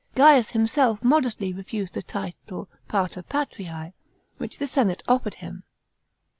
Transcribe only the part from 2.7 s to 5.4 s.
Pater Patrise, which the senate offered